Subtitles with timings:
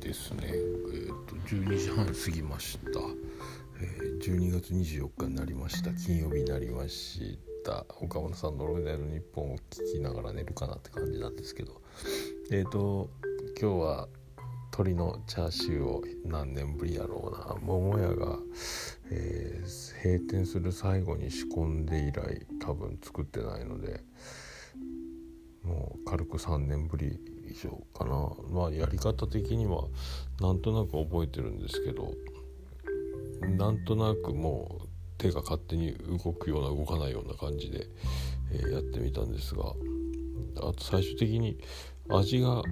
[0.00, 3.00] ですね、えーと、12時半過ぎました、
[3.80, 5.92] えー、12月24日になりました。
[5.92, 7.84] 金曜日になりました。
[8.00, 11.82] 岡村さんの「ロイダイの日本」を聞きながら寝るかなって感じなんですけど。
[12.50, 13.10] えっ、ー、と
[13.60, 14.08] 今日は
[14.72, 17.56] 鶏のチャーシューを何年ぶりやろうな。
[17.60, 18.38] 桃屋が、
[19.10, 24.02] えー、閉店する最後に仕込んで以来多分作ってないので
[25.62, 28.30] もう軽く3年ぶり以上かな。
[28.50, 29.84] まあやり方的には
[30.40, 32.14] なんとなく覚えてるんですけど
[33.48, 37.86] なんとなくもう手が勝手に動くような動かないような感じで、
[38.52, 39.74] えー、やってみたんですが
[40.56, 41.58] あと最終的に
[42.08, 42.62] 味が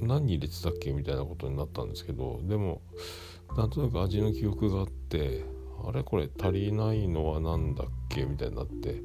[0.00, 2.82] 何入れてたっけみたいなことになったんですけどでも
[3.56, 5.44] なんとなく味の記憶があって
[5.84, 9.02] あれこれ足りないのは何だっけみたいになって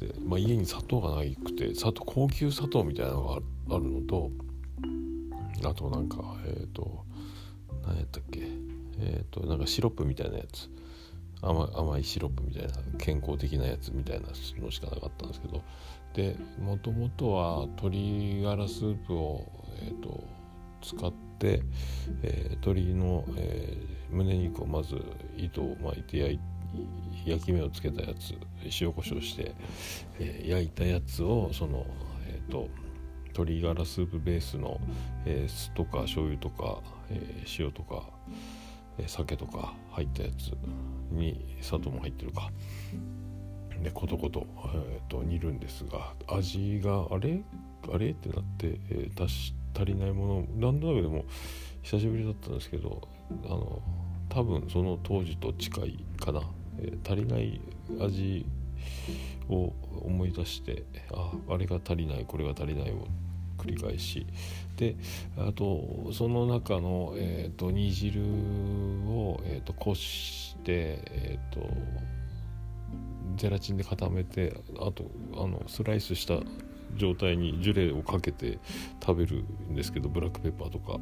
[0.00, 3.34] で、まあ、家に砂糖がないくて砂糖高級砂糖みたいなのが
[3.74, 4.30] あるのと
[5.64, 7.04] あとなんかえっ、ー、と
[7.86, 8.40] 何やったっけ
[9.00, 10.68] えっ、ー、となんかシロップみたいなやつ。
[11.42, 15.62] 甘甘いシロップみたいな健康的なやつみたいなのしかなかったんですけど。
[16.14, 19.44] でもともとは鶏ガラスープを、
[19.82, 20.24] えーと、
[20.80, 21.62] 使って、
[22.22, 24.98] えー、鶏の、えー、胸肉をまず
[25.36, 26.44] 糸を巻いて焼いて
[27.24, 28.34] 焼き目をつけたやつ
[28.80, 29.54] 塩コショウして、
[30.18, 31.86] えー、焼いたやつをその
[32.28, 32.68] えっ、ー、と
[33.26, 34.80] 鶏ガラスープベースの、
[35.26, 38.08] えー、酢とか醤油とか、えー、塩とか、
[38.98, 40.52] えー、酒とか入ったやつ
[41.10, 42.50] に砂糖も入ってるか。
[43.82, 47.42] でコトコト、えーと、煮るんですが味があれ？
[47.92, 48.12] あれ？
[48.12, 51.26] ってなって、えー、足足りないものなんとなくでも
[51.82, 53.06] 久しぶりだったんですけど
[53.44, 53.82] あの
[54.30, 56.40] 多分その当時と近いかな、
[56.78, 57.60] えー、足りない
[58.00, 58.46] 味
[59.48, 63.06] を思い出してああれが足りないこれが足りないを
[63.58, 64.26] 繰り返し。
[64.76, 64.96] で
[65.38, 71.66] あとその中の、えーと、煮汁を、えーと、こして、えーと、
[73.36, 76.40] ゼラチンで固めてあとあのスライスした
[76.96, 78.58] 状態にジュレをかけて
[79.04, 81.00] 食べるんですけどブラックペッパーとか。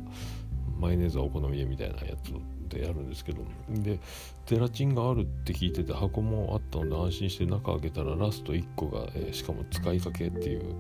[0.84, 2.33] マヨネーズはお好みでみたいなやつ
[2.69, 3.99] でやるんですけどで
[4.45, 10.77] ゼラチンがあるって聞いてて箱もあったので安心して中開けたらラスト1個が、えー、しかも使いかけっていう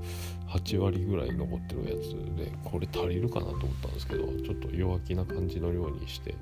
[0.48, 6.34] 8割ぐらい残ってるやつでこれ足りるかなと思ったんですけどちょっと弱気な感じの量にして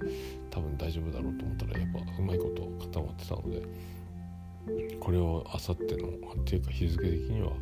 [0.51, 3.63] 多分大丈夫だろうと思ったらやっぱうまいこと固まってたので
[4.99, 7.53] これをあさってのっていうか日付的には、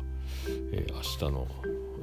[0.71, 1.47] えー、明日の、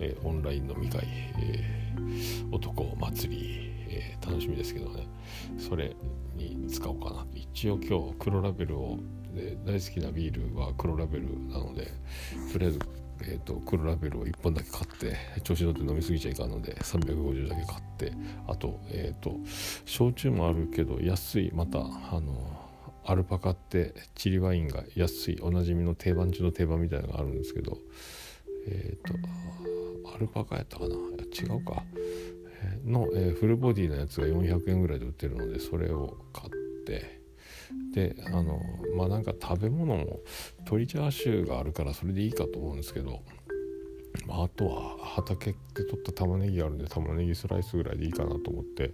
[0.01, 1.07] えー、オンライン飲み会、
[1.39, 5.07] えー、男祭りえー、楽しみですけどね。
[5.59, 5.97] それ
[6.37, 8.99] に使おうかな一応今日黒ラベルを
[9.35, 11.93] で大好きなビールは黒ラベルなので
[12.53, 12.79] とりあえず、
[13.23, 18.13] えーと、黒ラベルを1本だけ買って調子乗って飲み過ぎちゃいかんので350だけ買って
[18.47, 19.37] あと,、えーと、
[19.85, 21.83] 焼酎もあるけど安いまたあ
[22.21, 22.68] の
[23.09, 27.79] アルパカってチリワインが安いおなじみの定番中の定番みたいなのがあるんですけど
[28.67, 29.13] えっ、ー、
[30.05, 30.95] とアルパカやったかな？
[30.95, 31.83] 違うか。
[32.85, 36.51] の、えー、フルボディのやつが400円ぐらいで売ってるのでそれを買っ
[36.85, 37.21] て
[37.95, 38.61] であの
[38.97, 40.21] まあなんか食べ物も
[40.61, 43.23] 鶏チャーシューがあるからそれでいいかと思うんですけど、
[44.27, 48.93] まあ、あとは畑で取った玉ねぎがあるんで玉ねぎスライスぐらいでいいかなと思って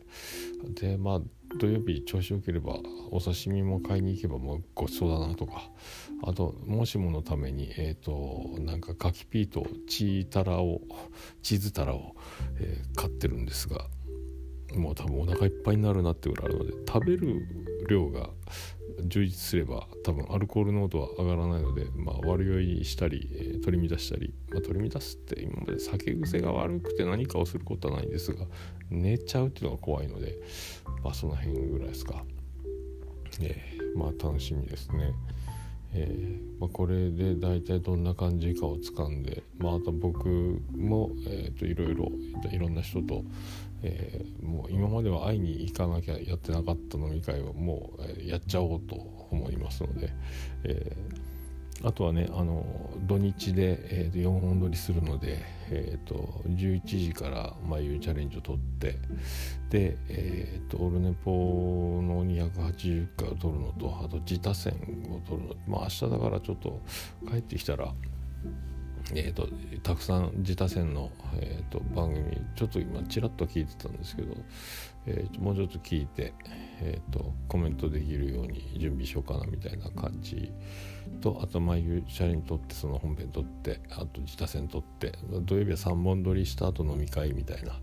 [0.81, 1.21] でまあ
[1.59, 2.77] 土曜日調子よければ
[3.11, 5.71] お刺身も買いに行けばもうごちそうだなとか。
[6.27, 10.81] あともしものためにえっ、ー、となんか柿ピーとチータラを
[11.43, 12.17] チーズタラを、
[12.59, 13.87] えー、買ってるんですが
[14.75, 17.47] もう多分お腹いっぱいになるなってぐらいあるので食べる
[17.89, 18.31] 量が
[19.03, 28.47] 充実すれば多分アルコール濃度は上がらないので、まあ、悪酔いしたり、え、取り乱したり、まあ、取り乱すって今まで酒癖が悪くて何かをすることはないんですが
[28.91, 30.39] 寝ちゃうっていうのが怖いので、
[31.03, 32.25] まあ、その辺ぐらいですか、
[33.41, 35.13] えー、まあ楽しみですね。
[35.97, 40.29] えーまあ、これで大体どんな感じかをつかんで、まあ、あと僕
[40.77, 42.11] も、えーと、いろいろ
[42.51, 43.25] いろんな人と、
[43.87, 48.95] えー、もう今までは会いに行かなきゃやってなかった飲み会をもう、やっちゃおうと
[49.31, 50.11] 思いますので、
[50.65, 52.65] えー、あとはねあの
[53.07, 55.39] 土日で、えー、4本撮りするので、
[55.71, 58.99] えーと、11時から眉チャレンジを取って
[59.69, 61.31] で、えーと、オルネポ
[62.03, 64.73] の280回を取るのとあと自他戦
[65.11, 65.55] を取るの。
[65.69, 66.81] まあ明日だからちょっと
[67.29, 67.93] 帰ってきたら
[69.15, 69.49] えーと、
[69.83, 74.35] たくさん自他戦の、えーと、番組ちょっと今ちらっと聞いてたんですけど
[75.07, 76.33] えー、もうちょっと聞いて、
[76.81, 80.51] えーと、コメントできるように準備しようかなみたいな感じ
[81.21, 85.13] とあと毎週にとってその本編撮ってあと自他戦撮って
[85.43, 87.79] 土曜日は3本撮りした後飲み会みたいな、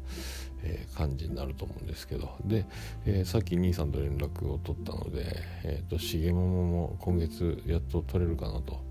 [0.64, 2.36] えー、感じになると思うんですけど。
[2.46, 2.66] で、
[3.06, 5.26] えー、さっき兄さんと連絡を取ったので、
[5.64, 8.84] えーと、重桃も今月やっと取れるかなと、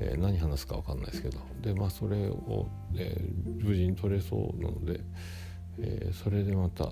[0.00, 1.38] えー、何話すか分かんないですけど。
[1.60, 5.00] でまあそれを、えー、無事に取れそうなので、
[5.78, 6.90] えー、それでまた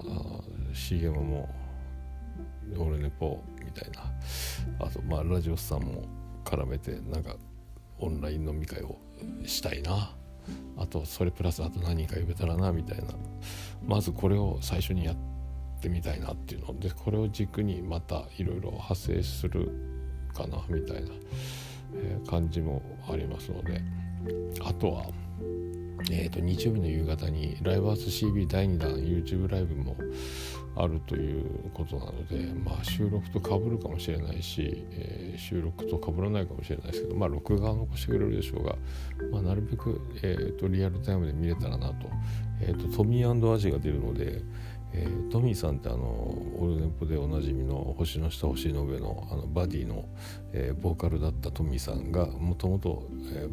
[0.73, 1.49] 重桃も
[2.79, 4.13] 「オルネポ」みたいな。
[4.79, 6.05] あとまあラジオスさんも
[6.45, 7.37] 絡めてなんか
[7.99, 8.97] オンライン飲み会を
[9.45, 10.20] したいな。
[10.77, 13.05] あとそれプラスあと何人か呼べたらなみたいな。
[13.85, 15.17] まずこれを最初にやっ
[15.81, 16.79] てみたいなっていうの。
[16.79, 19.71] でこれを軸にまたいろいろ派生する
[20.35, 21.11] かなみたいな、
[21.95, 23.81] え感じもありますので。
[24.63, 25.07] あとは、
[26.11, 29.97] えーと、日曜日の夕方にライブハウス CB 第2弾 YouTube ライブも
[30.77, 38.77] あるということなので、まあ、収録とかぶるかもしれないし、えー、収録とかぶらないかもしれないですけど、まあ、録画を残してくれるでしょうが、
[39.31, 42.09] まあ、なるべく、えーと、リアルタイムで見れたらなと,、
[42.61, 44.43] えーと、トミーアジが出るので、
[44.93, 50.05] えー、トミーさんってあのオールネポでおなじみの星の下星の上のあのバディの、
[50.53, 53.09] えー、ボーカルだったトミーさんがもともと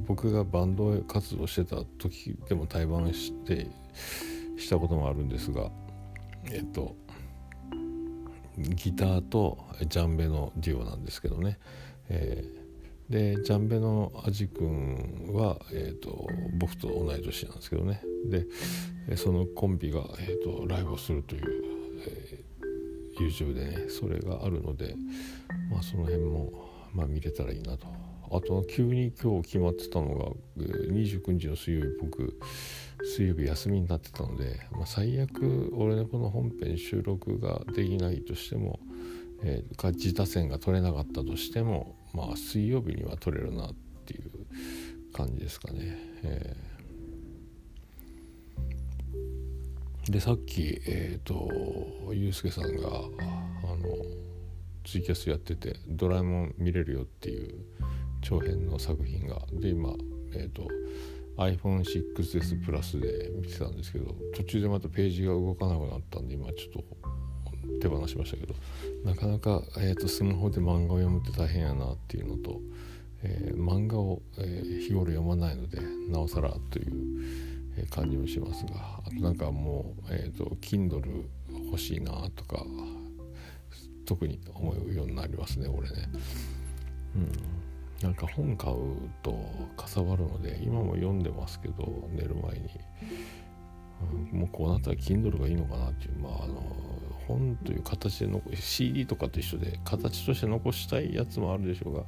[0.07, 3.67] 僕がバンド活動してた時でも対バンして
[4.57, 5.69] したこともあるんですが
[6.51, 6.95] えっ、と
[8.57, 11.59] ギターとジャンベのデュオなんですけどね、
[12.09, 12.56] えー、
[13.09, 16.27] でジャンベのアジ君は、えーと、
[16.59, 18.01] 僕と同い年なんですけどね。
[19.07, 21.41] でそのコンビが、えーと、ライブをするという、
[22.05, 24.95] えー、YouTube でねそれがあるので、
[25.71, 26.51] まあ、その辺も、
[26.93, 27.87] まあ、見れたらいいなと。
[28.29, 30.25] あと急に今日決まってたのが
[30.57, 32.37] 29日の水曜日僕
[33.15, 38.81] 水曜日休みになってたので、まあ、最悪俺のこの本編収録ができないとしても、
[39.43, 43.75] えー、か自他戦が取れなかったとしても、まあ、水曜日には取れるなっ
[44.05, 44.31] ていう
[45.13, 45.97] 感じですかね。
[46.23, 52.91] えー、でさっきえっ、ー、とユうスケさんがあ
[53.75, 53.87] の
[54.83, 57.55] ツイキャスやってて「ドラえもん見れるよ」っていう
[58.21, 59.93] 長編の作品がで今
[60.33, 60.67] えっ、ー、と
[61.37, 66.83] iPhone6S プラスで見てたんですけど途中でまたページが動かなくなったんで今ちょっと
[67.79, 68.55] 手放しましたけど
[69.07, 72.59] なかなか、えーと、スマホで漫画を読むって大変やなっていうのと、
[73.23, 77.47] えー、漫画を、えー、日頃読まないのでなおさらという、
[77.91, 81.25] 感じもしますがあとなんかもう、えーと、と Kindle
[81.67, 82.65] 欲しいなとか
[84.03, 86.09] 特に思うようになりますね俺ね。
[87.15, 87.31] うん。
[88.01, 88.77] なんか本買う
[89.21, 89.31] と
[89.75, 92.69] かさばるので今も読んでますけど寝る前に、
[94.33, 96.63] うん、もうこうなったら Kindle がいいのかなっていうまああの
[97.27, 102.03] 本という形で残 CD とかと一緒で形として残したいやつもあるでしょうが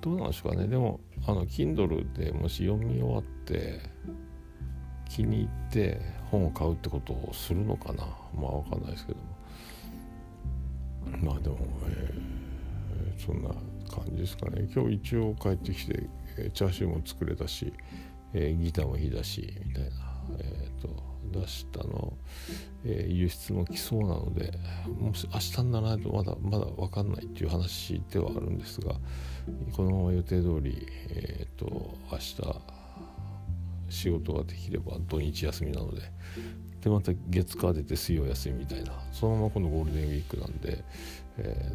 [0.00, 0.68] どうなんでしょうかね。
[0.68, 3.80] でもあの Kindle でもし読み終わって
[5.08, 6.00] 気に入って
[6.30, 8.04] 本を買うってことをするのかな。
[8.34, 9.36] まあ分かんないですけども。
[11.22, 11.58] まあでも、
[11.88, 13.48] えー、そんな
[13.88, 14.68] 感じですかね。
[14.74, 17.72] 今日一応帰ってきて、えー、チャーシューも作れたし、
[18.32, 19.90] えー、ギターも弾いたしみたいな、
[20.38, 20.88] えーと、
[21.40, 22.16] 出したの、
[22.84, 24.52] えー、輸出も来そうなので
[24.98, 28.94] もし明日にならないとまだまだ分かんないっていう話ではあるんですが
[29.76, 32.36] このまま予定通り、えーと、明日
[33.88, 36.02] 仕事ができれば土日休みなので
[36.80, 40.84] でまた月火出て水曜休みみたいなそのまま今度ゴールデンウィークなんで、
[41.38, 41.72] え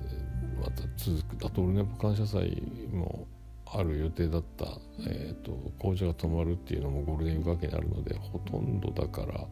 [0.57, 1.45] ー、また続く。
[1.45, 3.27] あと俺ね感謝祭も
[3.73, 4.65] ある予定だった、
[5.07, 9.45] えーと、工場が止まるっていうのもゴールデンウィーク明けにあるのでほとんどだから、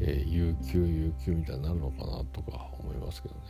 [0.00, 3.40] えー、有給有給みたいになるのかなとか思いますけどね。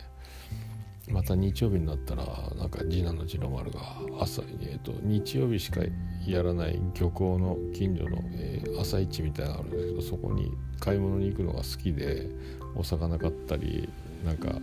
[1.09, 2.25] また日曜日になったら
[2.56, 3.80] なんか次男の次郎丸が
[4.21, 5.80] 朝、えーと、日曜日しか
[6.26, 12.28] やらない漁港の近所の、えー、朝市みたいなのがあるんですけどそこに買い物に行くのが好きで
[12.76, 13.88] お魚買ったり
[14.25, 14.54] なんかあ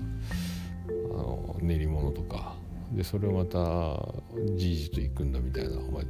[1.14, 2.56] の練り物とか
[2.92, 6.04] でそれをまたじいじと行くんだみたいなお前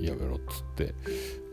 [0.00, 0.94] やめろっつって、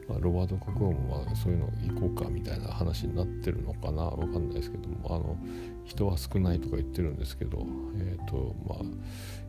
[0.07, 5.37] まあ、ロバート国王もまあそういうの行こうかみたいな話になってるのかな分かんないですけどもあの
[5.85, 7.65] 人は少ないとか言ってるんですけど
[7.95, 8.79] えっ、ー、とまあ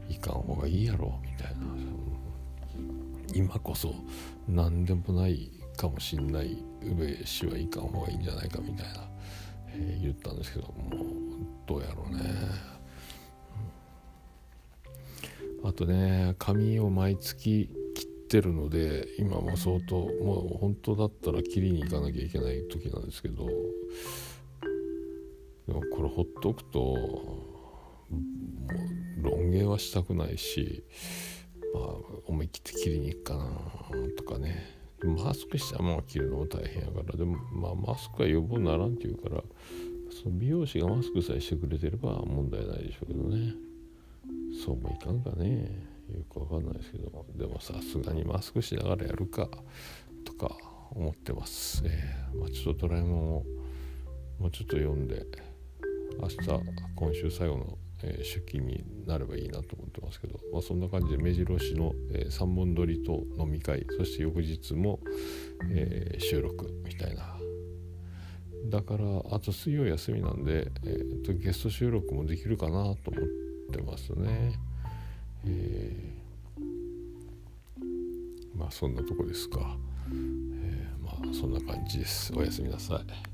[0.08, 1.56] 行かん方がいいやろみたいな
[3.34, 3.94] 今こそ
[4.48, 9.08] 何でもないかもしんない上氏はいかん方がいいんじゃないかみたいな、
[9.68, 11.12] えー、言ったんですけどもう
[11.66, 12.72] どうやろうね。
[15.64, 23.46] あとね髪を毎月切ってるので今も相当もう本当だったら切りに行かなきゃいけない時なんですけど
[25.66, 26.96] でもこれほっとくと
[29.20, 30.84] 論言はしたくないし、
[31.74, 31.84] まあ、
[32.26, 33.44] 思い切って切りに行くかな
[34.16, 34.82] とかね。
[35.04, 39.42] マスクしたまま切るのも大変やからでも、まあ、マスクは予防にならんっていうから
[40.12, 43.71] その美容師がマスクさえしてくれてれば問題ないでしょうけどね。
[44.64, 45.90] そうもいかんかね。
[46.12, 47.24] よくわかんないですけど。
[47.34, 49.48] でもさすがにマスクしながらやるか
[50.24, 50.56] とか
[50.94, 53.44] 思ってます、えー、まあ、ちょっとドラえもんを
[54.38, 55.24] もうちょっと読んで
[56.20, 56.36] 明日
[56.94, 65.00] 今週最後の、えー、出勤になればいいなと思ってますけど、まあ、そんな感じで目白押しの、えー、3本撮りと飲み会そして翌日も、
[65.70, 67.31] え、収録みたいな
[68.72, 72.96] だからあと水曜休みなんで、えーと、ゲスト収録もできるかなと思っ
[73.70, 74.58] てますね。
[75.44, 79.76] えー、まあそんなとこですか。
[80.10, 82.32] えー、まあそんな感じです。
[82.34, 83.31] おやすみなさい。